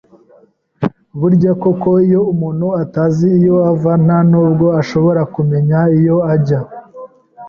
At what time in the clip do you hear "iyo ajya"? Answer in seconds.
5.99-6.59